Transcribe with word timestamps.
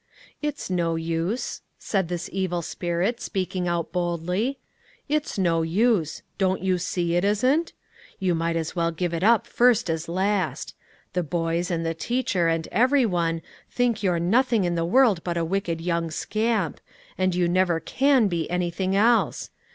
"It's 0.41 0.67
no 0.67 0.95
use," 0.95 1.61
said 1.77 2.07
this 2.07 2.27
evil 2.33 2.63
spirit, 2.63 3.21
speaking 3.21 3.67
out 3.67 3.91
boldly, 3.91 4.57
"it's 5.07 5.37
no 5.37 5.61
use; 5.61 6.23
don't 6.39 6.63
you 6.63 6.79
see 6.79 7.13
it 7.15 7.23
isn't? 7.23 7.73
You 8.17 8.33
might 8.33 8.55
as 8.55 8.75
well 8.75 8.89
give 8.89 9.13
it 9.13 9.23
up 9.23 9.45
first 9.45 9.91
as 9.91 10.09
last; 10.09 10.73
the 11.13 11.21
boys, 11.21 11.69
and 11.69 11.85
the 11.85 11.93
teacher, 11.93 12.47
and 12.47 12.67
every 12.71 13.05
one, 13.05 13.43
think 13.69 14.01
you're 14.01 14.17
nothing 14.19 14.63
in 14.63 14.73
the 14.73 14.85
world 14.85 15.23
but 15.23 15.37
a 15.37 15.45
wicked 15.45 15.79
young 15.79 16.09
scamp, 16.09 16.81
and 17.15 17.35
you 17.35 17.47
never 17.47 17.79
can 17.79 18.27
be 18.27 18.49
anything 18.49 18.95
else. 18.95 19.51